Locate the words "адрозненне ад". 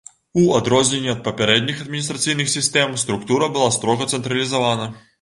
0.59-1.21